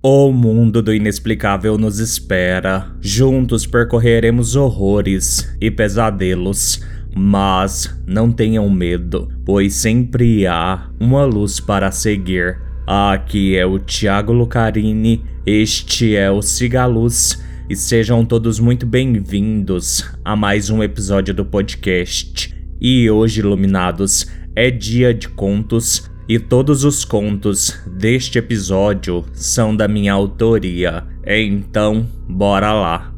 [0.00, 2.86] O mundo do inexplicável nos espera.
[3.00, 6.80] Juntos percorreremos horrores e pesadelos.
[7.16, 12.60] Mas não tenham medo, pois sempre há uma luz para seguir.
[12.86, 20.36] Aqui é o Thiago Lucarini, este é o Cigaluz e sejam todos muito bem-vindos a
[20.36, 22.54] mais um episódio do podcast.
[22.80, 29.88] E hoje, iluminados, é dia de contos e todos os contos deste episódio são da
[29.88, 31.04] minha autoria.
[31.24, 33.14] Então, bora lá.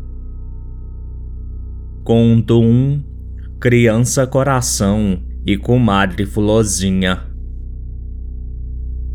[2.05, 3.03] Conto 1
[3.59, 7.25] Criança Coração e Comadre Fulozinha.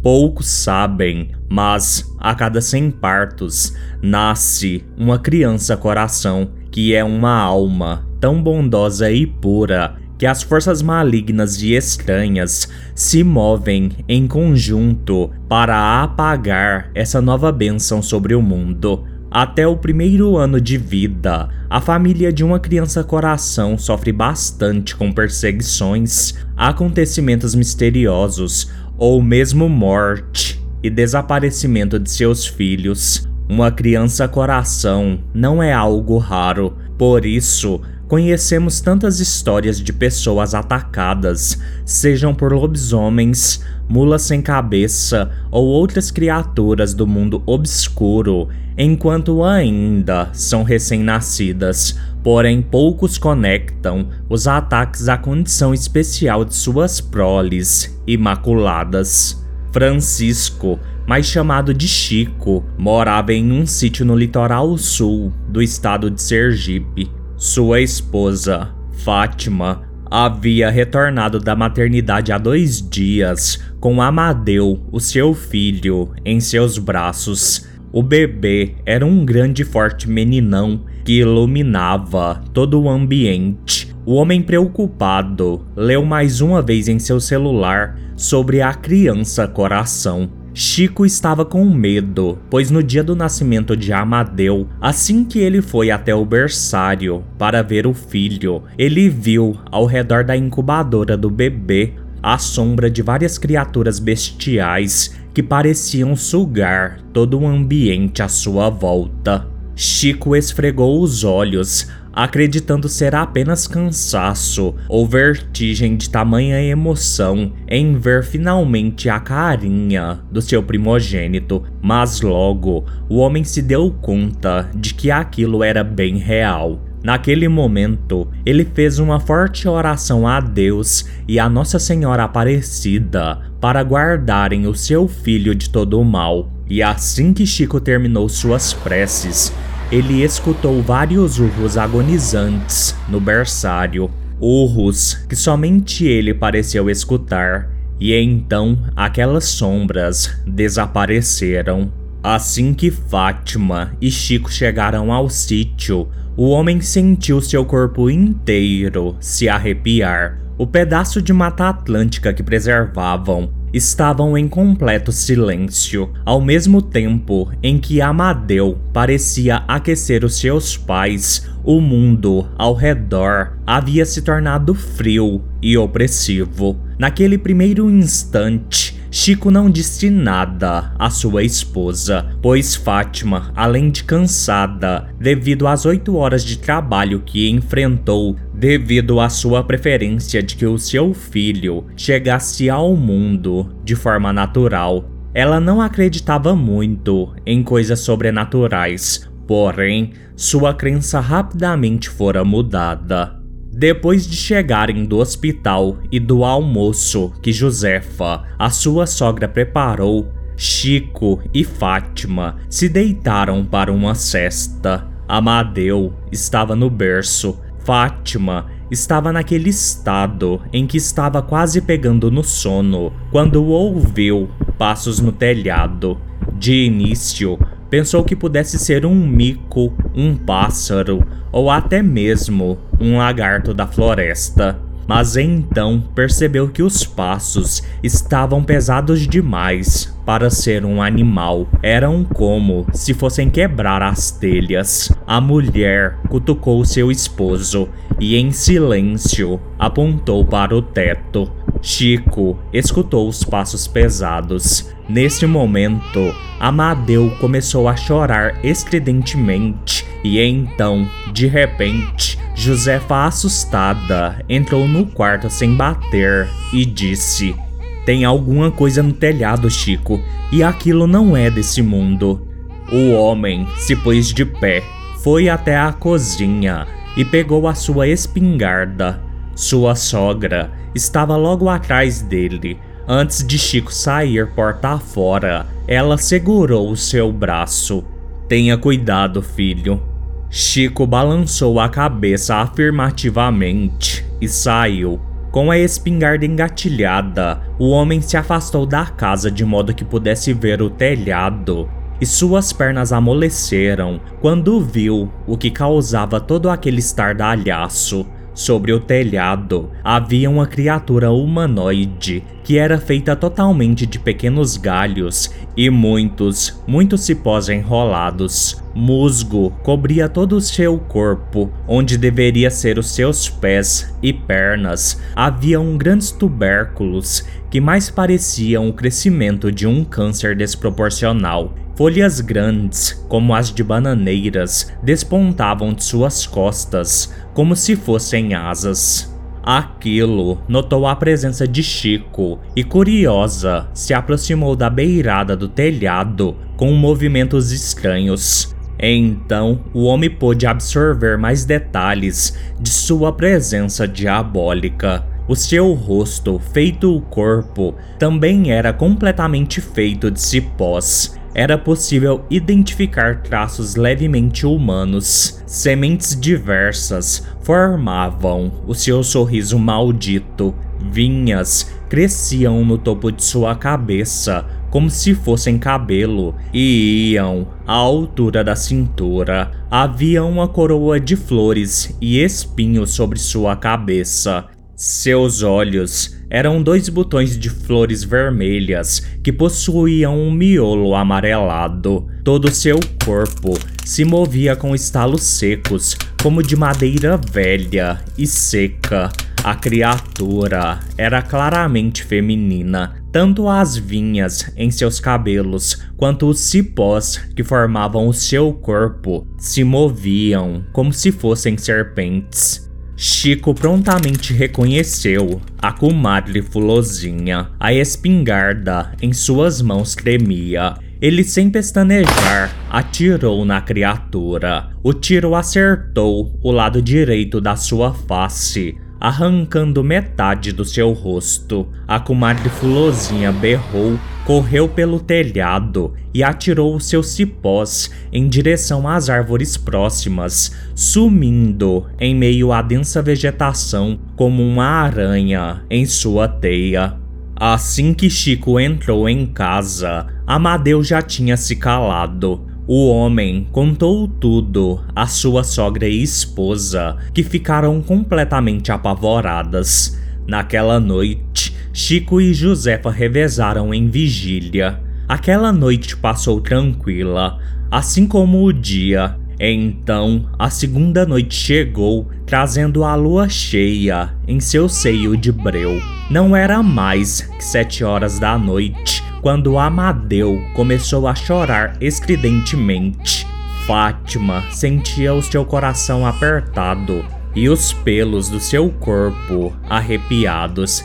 [0.04, 8.06] Poucos sabem, mas a cada 100 partos nasce uma criança coração que é uma alma
[8.20, 16.04] tão bondosa e pura que as forças malignas e estranhas se movem em conjunto para
[16.04, 19.04] apagar essa nova bênção sobre o mundo.
[19.30, 25.12] Até o primeiro ano de vida, a família de uma criança coração sofre bastante com
[25.12, 33.28] perseguições, acontecimentos misteriosos ou mesmo morte e desaparecimento de seus filhos.
[33.50, 41.60] Uma criança coração não é algo raro, por isso Conhecemos tantas histórias de pessoas atacadas,
[41.84, 50.62] sejam por lobisomens, mulas sem cabeça ou outras criaturas do mundo obscuro, enquanto ainda são
[50.62, 51.98] recém-nascidas.
[52.24, 59.44] Porém, poucos conectam os ataques à condição especial de suas proles imaculadas.
[59.72, 66.22] Francisco, mais chamado de Chico, morava em um sítio no litoral sul do estado de
[66.22, 67.25] Sergipe.
[67.38, 68.70] Sua esposa,
[69.04, 76.78] Fátima, havia retornado da maternidade há dois dias com Amadeu, o seu filho, em seus
[76.78, 77.68] braços.
[77.92, 83.94] O bebê era um grande e forte meninão que iluminava todo o ambiente.
[84.06, 91.06] O homem preocupado leu mais uma vez em seu celular sobre a criança coração Chico
[91.06, 96.16] estava com medo, pois no dia do nascimento de Amadeu, assim que ele foi até
[96.16, 102.38] o berçário para ver o filho, ele viu ao redor da incubadora do bebê a
[102.38, 109.46] sombra de várias criaturas bestiais que pareciam sugar todo o ambiente à sua volta.
[109.76, 118.24] Chico esfregou os olhos, acreditando ser apenas cansaço ou vertigem de tamanha emoção em ver
[118.24, 125.12] finalmente a carinha do seu primogênito, mas logo o homem se deu conta de que
[125.12, 126.80] aquilo era bem real.
[127.04, 133.84] Naquele momento, ele fez uma forte oração a Deus e a Nossa Senhora Aparecida para
[133.84, 136.52] guardarem o seu filho de todo o mal.
[136.68, 139.54] E assim que Chico terminou suas preces,
[139.92, 144.10] ele escutou vários urros agonizantes no berçário,
[144.40, 147.70] urros que somente ele pareceu escutar,
[148.00, 151.92] e então aquelas sombras desapareceram.
[152.24, 159.48] Assim que Fátima e Chico chegaram ao sítio, o homem sentiu seu corpo inteiro se
[159.48, 160.40] arrepiar.
[160.58, 167.78] O pedaço de Mata Atlântica que preservavam estavam em completo silêncio, ao mesmo tempo em
[167.78, 171.46] que Amadeu parecia aquecer os seus pais.
[171.62, 176.80] O mundo ao redor havia se tornado frio e opressivo.
[176.98, 185.08] Naquele primeiro instante, Chico não disse nada à sua esposa, pois Fátima, além de cansada,
[185.18, 190.78] devido às oito horas de trabalho que enfrentou, devido à sua preferência de que o
[190.78, 199.30] seu filho chegasse ao mundo de forma natural, ela não acreditava muito em coisas sobrenaturais,
[199.48, 203.35] porém, sua crença rapidamente fora mudada.
[203.78, 211.42] Depois de chegarem do hospital e do almoço que Josefa, a sua sogra, preparou, Chico
[211.54, 215.06] e Fátima se deitaram para uma cesta.
[215.28, 217.60] Amadeu estava no berço.
[217.80, 225.34] Fátima estava naquele estado em que estava quase pegando no sono quando ouviu passos no
[225.34, 226.18] telhado.
[226.58, 227.60] De início,
[227.96, 234.78] pensou que pudesse ser um mico, um pássaro ou até mesmo um lagarto da floresta.
[235.08, 241.70] Mas então percebeu que os passos estavam pesados demais para ser um animal.
[241.82, 245.10] Eram como se fossem quebrar as telhas.
[245.26, 247.88] A mulher cutucou seu esposo
[248.20, 251.50] e, em silêncio, apontou para o teto.
[251.86, 254.90] Chico escutou os passos pesados.
[255.08, 265.06] Nesse momento, Amadeu começou a chorar estridentemente e então, de repente, Josefa assustada entrou no
[265.06, 267.56] quarto sem bater e disse:
[268.04, 270.20] Tem alguma coisa no telhado, Chico,
[270.52, 272.48] e aquilo não é desse mundo.
[272.92, 274.82] O homem se pôs de pé,
[275.22, 279.24] foi até a cozinha e pegou a sua espingarda.
[279.56, 282.80] Sua sogra estava logo atrás dele.
[283.08, 288.04] Antes de Chico sair porta fora, ela segurou o seu braço.
[288.48, 290.02] Tenha cuidado, filho.
[290.50, 295.20] Chico balançou a cabeça afirmativamente e saiu.
[295.52, 300.82] Com a espingarda engatilhada, o homem se afastou da casa de modo que pudesse ver
[300.82, 301.90] o telhado,
[302.20, 308.26] e suas pernas amoleceram quando viu o que causava todo aquele estardalhaço.
[308.56, 315.90] Sobre o telhado havia uma criatura humanoide que era feita totalmente de pequenos galhos e
[315.90, 318.82] muitos, muitos cipós enrolados.
[318.96, 325.22] Musgo cobria todo o seu corpo, onde deveria ser os seus pés e pernas.
[325.36, 333.56] Haviam grandes tubérculos que mais pareciam o crescimento de um câncer desproporcional Folhas grandes, como
[333.56, 339.34] as de bananeiras, despontavam de suas costas, como se fossem asas.
[339.64, 346.92] Aquilo notou a presença de Chico e, curiosa, se aproximou da beirada do telhado com
[346.92, 348.76] movimentos estranhos.
[349.00, 355.26] Então, o homem pôde absorver mais detalhes de sua presença diabólica.
[355.48, 363.42] O seu rosto, feito o corpo, também era completamente feito de cipós, era possível identificar
[363.42, 365.64] traços levemente humanos.
[365.66, 370.76] Sementes diversas formavam o seu sorriso maldito.
[371.10, 378.62] Vinhas cresciam no topo de sua cabeça, como se fossem cabelo, e iam à altura
[378.62, 379.72] da cintura.
[379.90, 384.66] Havia uma coroa de flores e espinhos sobre sua cabeça.
[384.94, 392.30] Seus olhos eram dois botões de flores vermelhas que possuíam um miolo amarelado.
[392.46, 399.30] Todo seu corpo se movia com estalos secos, como de madeira velha e seca.
[399.66, 407.66] A criatura era claramente feminina, tanto as vinhas em seus cabelos quanto os cipós que
[407.66, 412.85] formavam o seu corpo se moviam como se fossem serpentes.
[413.18, 417.70] Chico prontamente reconheceu a comadre Fulozinha.
[417.80, 420.96] A espingarda em suas mãos tremia.
[421.22, 424.90] Ele, sem pestanejar, atirou na criatura.
[425.02, 431.88] O tiro acertou o lado direito da sua face, arrancando metade do seu rosto.
[432.06, 439.76] A comadre Fulozinha berrou, correu pelo telhado e atirou seus cipós em direção às árvores
[439.76, 447.18] próximas, sumindo em meio à densa vegetação como uma aranha em sua teia.
[447.56, 452.66] Assim que Chico entrou em casa, Amadeu já tinha se calado.
[452.88, 460.20] O homem contou tudo à sua sogra e esposa, que ficaram completamente apavoradas.
[460.46, 461.65] Naquela noite,
[461.98, 465.00] Chico e Josefa revezaram em vigília.
[465.30, 467.58] Aquela noite passou tranquila,
[467.90, 469.38] assim como o dia.
[469.58, 476.02] Então, a segunda noite chegou, trazendo a lua cheia em seu seio de breu.
[476.30, 483.48] Não era mais que sete horas da noite quando Amadeu começou a chorar estridentemente.
[483.88, 487.24] Fátima sentia o seu coração apertado
[487.56, 491.02] e os pelos do seu corpo arrepiados.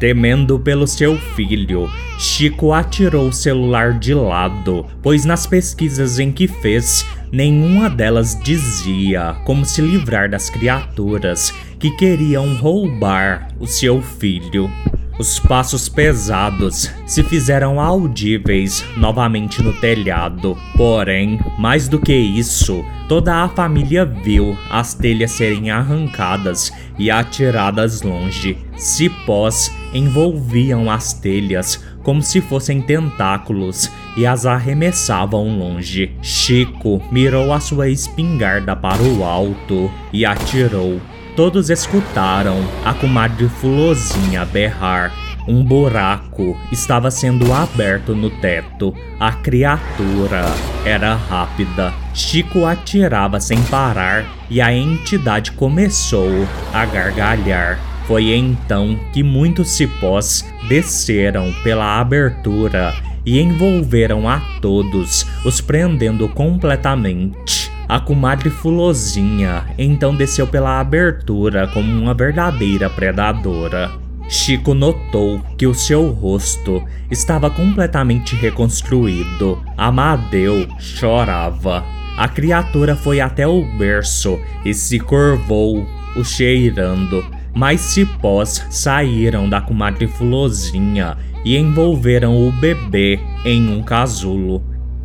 [0.00, 1.86] Temendo pelo seu filho,
[2.18, 9.36] Chico atirou o celular de lado, pois nas pesquisas em que fez, nenhuma delas dizia
[9.44, 14.70] como se livrar das criaturas que queriam roubar o seu filho.
[15.20, 20.56] Os passos pesados se fizeram audíveis novamente no telhado.
[20.74, 28.00] Porém, mais do que isso, toda a família viu as telhas serem arrancadas e atiradas
[28.00, 28.56] longe.
[28.78, 36.12] Cipós envolviam as telhas como se fossem tentáculos e as arremessavam longe.
[36.22, 40.98] Chico mirou a sua espingarda para o alto e atirou
[41.40, 45.10] Todos escutaram a comadre Fulozinha berrar.
[45.48, 48.94] Um buraco estava sendo aberto no teto.
[49.18, 50.44] A criatura
[50.84, 51.94] era rápida.
[52.12, 57.80] Chico atirava sem parar e a entidade começou a gargalhar.
[58.06, 62.92] Foi então que muitos cipós desceram pela abertura
[63.24, 67.59] e envolveram a todos, os prendendo completamente.
[67.90, 73.90] A comadre Fulozinha então desceu pela abertura como uma verdadeira predadora.
[74.28, 76.80] Chico notou que o seu rosto
[77.10, 79.60] estava completamente reconstruído.
[79.76, 81.84] Amadeu chorava.
[82.16, 89.60] A criatura foi até o berço e se curvou, o cheirando mas cipós saíram da
[89.60, 94.62] comadre Fulozinha e envolveram o bebê em um casulo.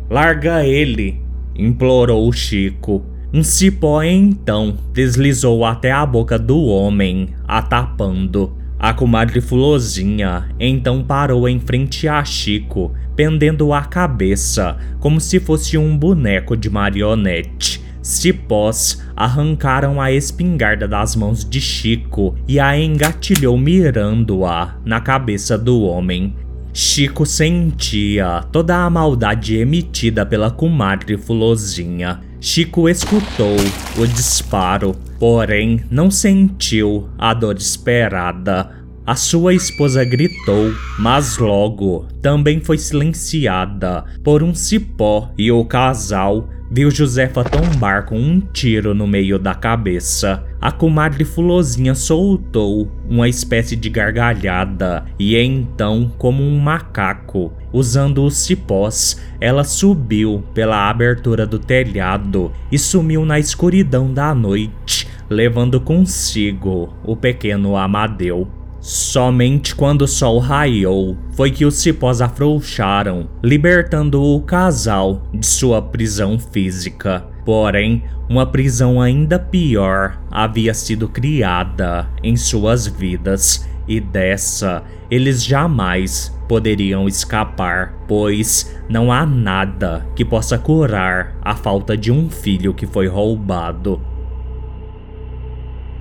[0.08, 1.25] Larga ele!
[1.58, 3.04] Implorou Chico.
[3.32, 8.56] Um cipó então deslizou até a boca do homem, atapando.
[8.78, 15.76] A comadre Fulozinha então parou em frente a Chico, pendendo a cabeça como se fosse
[15.76, 17.82] um boneco de marionete.
[18.02, 25.80] Cipós arrancaram a espingarda das mãos de Chico e a engatilhou mirando-a na cabeça do
[25.80, 26.32] homem.
[26.78, 32.20] Chico sentia toda a maldade emitida pela comadre Fulozinha.
[32.38, 33.56] Chico escutou
[33.96, 38.85] o disparo, porém não sentiu a dor esperada.
[39.06, 46.48] A sua esposa gritou, mas logo também foi silenciada por um cipó e o casal
[46.68, 50.44] viu Josefa tombar com um tiro no meio da cabeça.
[50.60, 58.36] A comadre Fulozinha soltou uma espécie de gargalhada e então, como um macaco, usando os
[58.36, 66.92] cipós, ela subiu pela abertura do telhado e sumiu na escuridão da noite, levando consigo
[67.04, 68.65] o pequeno Amadeu.
[68.86, 75.82] Somente quando o sol raiou foi que os cipós afrouxaram, libertando o casal de sua
[75.82, 77.26] prisão física.
[77.44, 86.32] Porém, uma prisão ainda pior havia sido criada em suas vidas, e dessa eles jamais
[86.48, 92.86] poderiam escapar, pois não há nada que possa curar a falta de um filho que
[92.86, 94.00] foi roubado.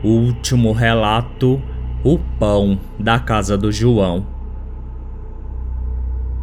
[0.03, 1.59] Último relato
[2.05, 4.27] o pão da casa do João.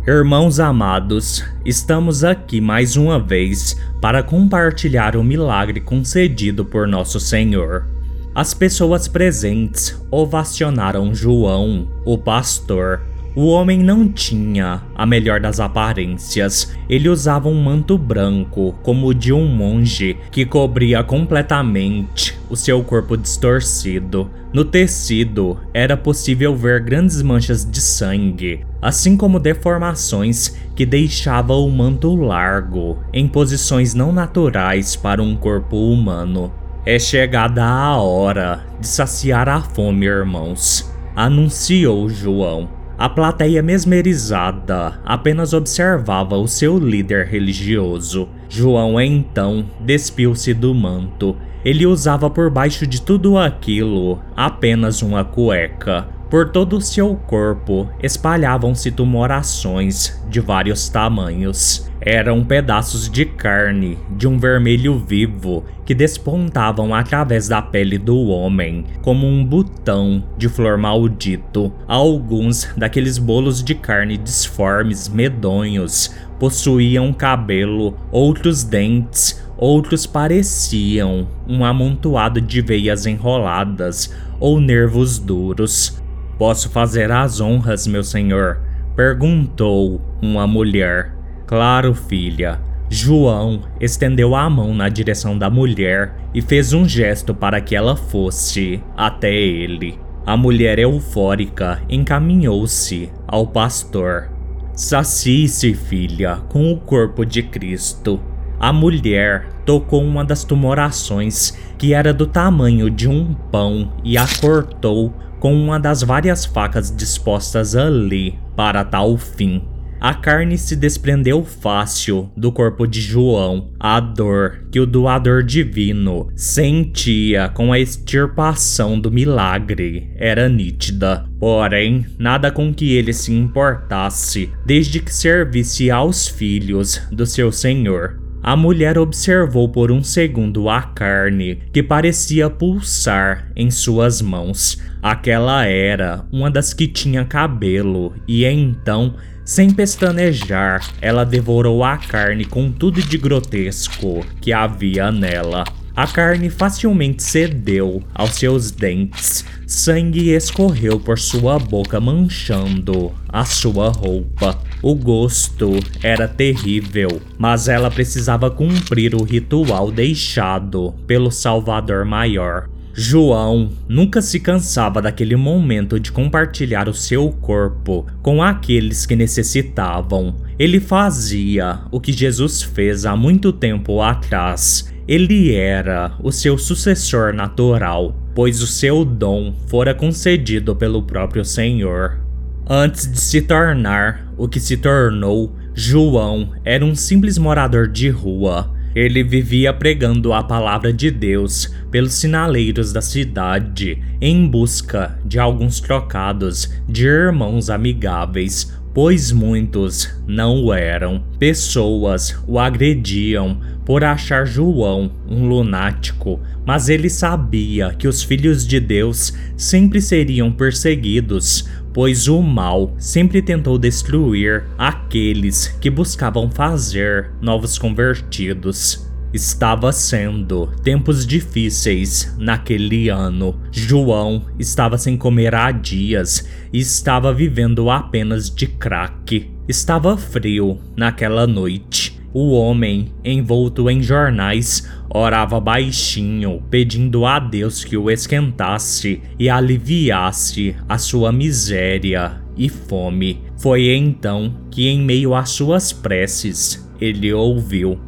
[0.05, 7.87] Irmãos amados, estamos aqui mais uma vez para compartilhar o milagre concedido por nosso Senhor.
[8.35, 13.01] As pessoas presentes ovacionaram João, o pastor,
[13.35, 16.77] o homem não tinha a melhor das aparências.
[16.89, 22.85] Ele usava um manto branco, como o de um monge, que cobria completamente o seu
[22.85, 24.31] corpo distorcido.
[24.53, 31.71] No tecido era possível ver grandes manchas de sangue, assim como deformações que deixavam o
[31.71, 36.53] manto largo, em posições não naturais para um corpo humano.
[36.85, 42.82] É chegada a hora de saciar a fome, irmãos, anunciou João.
[43.03, 48.29] A plateia mesmerizada apenas observava o seu líder religioso.
[48.49, 51.37] João então despiu-se do manto.
[51.65, 56.07] Ele usava por baixo de tudo aquilo apenas uma cueca.
[56.33, 61.87] Por todo o seu corpo espalhavam-se tumorações de vários tamanhos.
[62.01, 68.87] Eram pedaços de carne de um vermelho vivo que despontavam através da pele do homem,
[69.03, 71.71] como um botão de flor maldito.
[71.87, 82.41] Alguns daqueles bolos de carne disformes medonhos possuíam cabelo, outros dentes, outros pareciam um amontoado
[82.41, 86.02] de veias enroladas ou nervos duros.
[86.39, 88.61] Posso fazer as honras, meu senhor?
[88.95, 91.15] perguntou uma mulher.
[91.47, 92.61] Claro, filha.
[92.89, 97.97] João estendeu a mão na direção da mulher e fez um gesto para que ela
[97.97, 99.99] fosse até ele.
[100.27, 104.31] A mulher eufórica encaminhou-se ao pastor.
[104.75, 108.21] Sacie-se, filha, com o corpo de Cristo.
[108.63, 114.25] A mulher tocou uma das tumorações que era do tamanho de um pão e a
[114.41, 119.65] cortou com uma das várias facas dispostas ali para tal fim.
[120.01, 123.73] A carne se desprendeu fácil do corpo de João.
[123.81, 131.25] A dor que o doador divino sentia com a extirpação do milagre era nítida.
[131.41, 138.22] Porém, nada com que ele se importasse, desde que servisse aos filhos do seu senhor.
[138.43, 144.79] A mulher observou por um segundo a carne que parecia pulsar em suas mãos.
[145.01, 152.45] Aquela era uma das que tinha cabelo, e então, sem pestanejar, ela devorou a carne
[152.45, 155.63] com tudo de grotesco que havia nela.
[155.95, 159.45] A carne facilmente cedeu aos seus dentes.
[159.67, 164.59] Sangue escorreu por sua boca, manchando a sua roupa.
[164.83, 172.69] O gosto era terrível, mas ela precisava cumprir o ritual deixado pelo Salvador Maior.
[172.93, 180.35] João nunca se cansava daquele momento de compartilhar o seu corpo com aqueles que necessitavam.
[180.59, 184.93] Ele fazia o que Jesus fez há muito tempo atrás.
[185.07, 192.22] Ele era o seu sucessor natural, pois o seu dom fora concedido pelo próprio Senhor.
[192.69, 198.73] Antes de se tornar o que se tornou, João era um simples morador de rua
[198.95, 205.81] ele vivia pregando a palavra de Deus pelos sinaleiros da cidade em busca de alguns
[205.81, 211.23] trocados de irmãos amigáveis, pois muitos não o eram.
[211.39, 218.79] Pessoas o agrediam por achar João um lunático, mas ele sabia que os filhos de
[218.79, 227.79] Deus sempre seriam perseguidos pois o mal sempre tentou destruir aqueles que buscavam fazer novos
[227.79, 229.11] convertidos.
[229.33, 233.59] Estava sendo tempos difíceis naquele ano.
[233.71, 239.51] João estava sem comer há dias e estava vivendo apenas de crack.
[239.67, 242.12] Estava frio naquela noite.
[242.35, 250.75] O homem, envolto em jornais, orava baixinho, pedindo a Deus que o esquentasse e aliviasse
[250.89, 253.43] a sua miséria e fome.
[253.59, 257.99] Foi então que, em meio às suas preces, ele ouviu: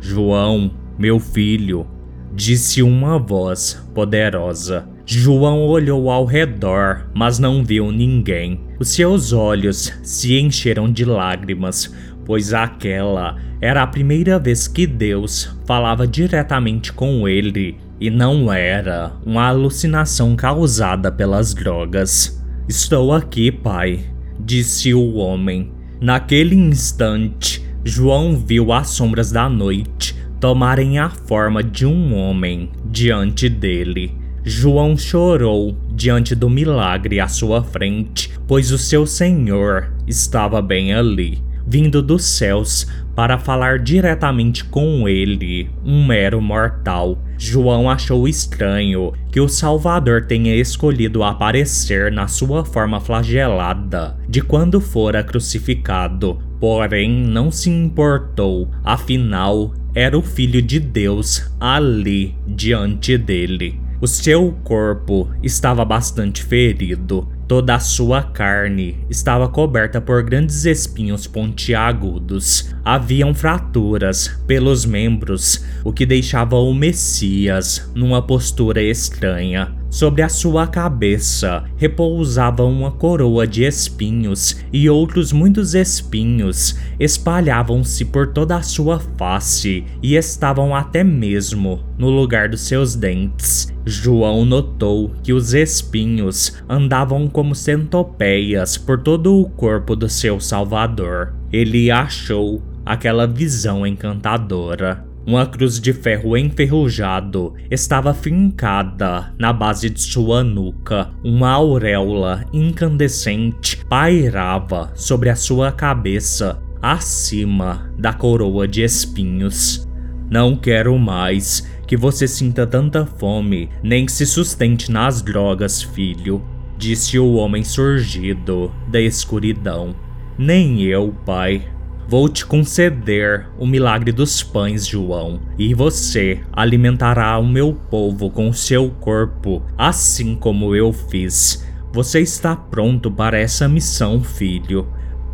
[0.00, 1.86] João, meu filho,
[2.34, 4.88] disse uma voz poderosa.
[5.06, 8.60] João olhou ao redor, mas não viu ninguém.
[8.78, 11.94] Os seus olhos se encheram de lágrimas,
[12.28, 19.12] pois aquela era a primeira vez que Deus falava diretamente com ele e não era
[19.24, 22.38] uma alucinação causada pelas drogas.
[22.68, 24.00] Estou aqui, pai,
[24.38, 25.72] disse o homem.
[26.02, 33.48] Naquele instante, João viu as sombras da noite tomarem a forma de um homem diante
[33.48, 34.14] dele.
[34.44, 41.47] João chorou diante do milagre à sua frente, pois o seu Senhor estava bem ali
[41.68, 47.18] vindo dos céus para falar diretamente com ele, um mero mortal.
[47.36, 54.80] João achou estranho que o Salvador tenha escolhido aparecer na sua forma flagelada de quando
[54.80, 63.78] fora crucificado, porém não se importou, afinal era o Filho de Deus ali diante dele.
[64.00, 71.26] O seu corpo estava bastante ferido, Toda a sua carne estava coberta por grandes espinhos
[71.26, 72.74] pontiagudos.
[72.84, 79.77] Haviam fraturas pelos membros, o que deixava o Messias numa postura estranha.
[79.90, 88.28] Sobre a sua cabeça repousava uma coroa de espinhos, e outros muitos espinhos espalhavam-se por
[88.28, 93.72] toda a sua face e estavam até mesmo no lugar dos seus dentes.
[93.86, 101.32] João notou que os espinhos andavam como centopeias por todo o corpo do seu Salvador.
[101.50, 105.07] Ele achou aquela visão encantadora.
[105.28, 111.10] Uma cruz de ferro enferrujado estava fincada na base de sua nuca.
[111.22, 119.86] Uma auréola incandescente pairava sobre a sua cabeça, acima da coroa de espinhos.
[120.30, 126.42] Não quero mais que você sinta tanta fome, nem se sustente nas drogas, filho,
[126.78, 129.94] disse o homem surgido da escuridão.
[130.38, 131.68] Nem eu, pai.
[132.10, 138.48] Vou te conceder o milagre dos pães, João, e você alimentará o meu povo com
[138.48, 141.68] o seu corpo, assim como eu fiz.
[141.92, 144.88] Você está pronto para essa missão, filho.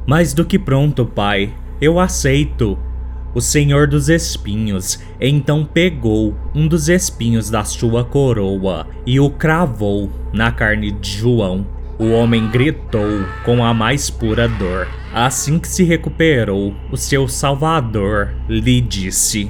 [0.05, 1.55] Mais do que pronto, pai.
[1.81, 2.77] Eu aceito.
[3.33, 10.11] O Senhor dos Espinhos então pegou um dos espinhos da sua coroa e o cravou
[10.33, 11.65] na carne de João.
[12.01, 14.89] O homem gritou com a mais pura dor.
[15.14, 19.48] Assim que se recuperou, o seu Salvador lhe disse: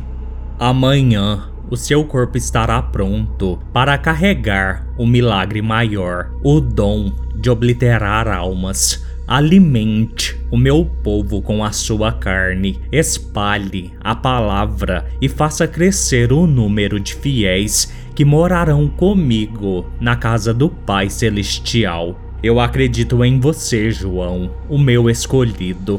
[0.59, 8.29] Amanhã o seu corpo estará pronto para carregar o milagre maior, o dom de obliterar
[8.29, 9.03] almas.
[9.27, 16.47] Alimente o meu povo com a sua carne, espalhe a palavra e faça crescer o
[16.47, 22.21] número de fiéis que morarão comigo na casa do Pai Celestial.
[22.45, 25.99] Eu acredito em você, João, o meu escolhido.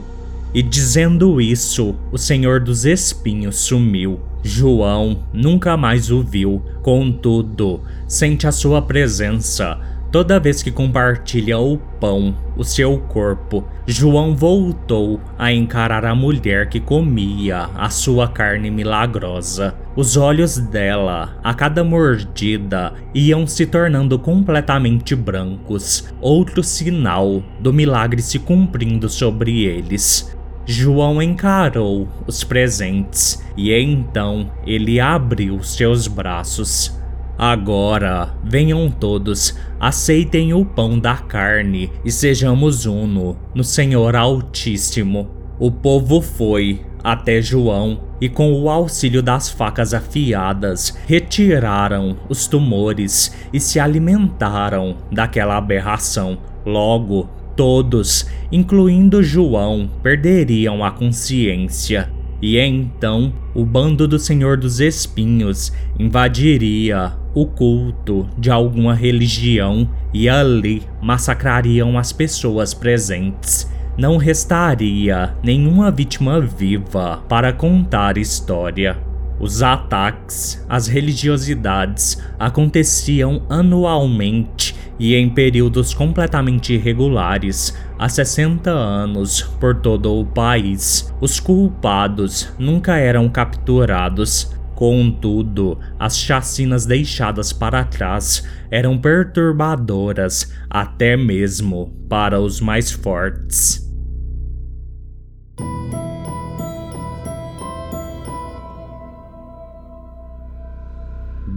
[0.54, 4.20] E dizendo isso, o Senhor dos Espinhos sumiu.
[4.44, 9.80] João nunca mais o viu, contudo, sente a sua presença
[10.16, 16.70] Toda vez que compartilha o pão, o seu corpo, João voltou a encarar a mulher
[16.70, 19.76] que comia a sua carne milagrosa.
[19.96, 28.22] Os olhos dela, a cada mordida, iam se tornando completamente brancos, outro sinal do milagre
[28.22, 30.36] se cumprindo sobre eles.
[30.66, 37.00] João encarou os presentes e então ele abriu seus braços.
[37.38, 45.30] Agora, venham todos, aceitem o pão da carne e sejamos uno no Senhor Altíssimo.
[45.58, 53.36] O povo foi até João e, com o auxílio das facas afiadas, retiraram os tumores
[53.52, 56.38] e se alimentaram daquela aberração.
[56.66, 62.10] Logo, todos, incluindo João, perderiam a consciência.
[62.42, 70.30] E então o bando do Senhor dos Espinhos invadiria o culto de alguma religião e
[70.30, 73.70] ali massacrariam as pessoas presentes.
[73.98, 78.98] Não restaria nenhuma vítima viva para contar história.
[79.40, 89.76] Os ataques às religiosidades aconteciam anualmente e em períodos completamente irregulares, há 60 anos por
[89.76, 91.14] todo o país.
[91.22, 101.96] Os culpados nunca eram capturados, Contudo, as chacinas deixadas para trás eram perturbadoras até mesmo
[102.10, 103.85] para os mais fortes.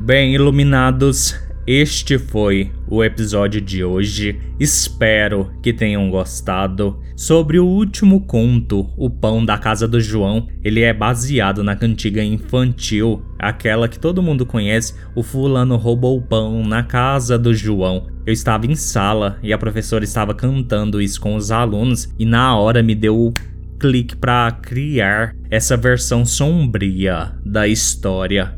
[0.08, 4.40] Bem iluminados, este foi o episódio de hoje.
[4.58, 6.98] Espero que tenham gostado.
[7.14, 12.24] Sobre o último conto, O Pão da Casa do João, ele é baseado na cantiga
[12.24, 18.06] infantil, aquela que todo mundo conhece, o fulano roubou o pão na casa do João.
[18.24, 22.56] Eu estava em sala e a professora estava cantando isso com os alunos e na
[22.56, 23.34] hora me deu o
[23.78, 28.57] clique para criar essa versão sombria da história.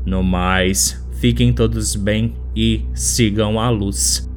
[0.07, 4.32] No mais, fiquem todos bem e sigam a luz.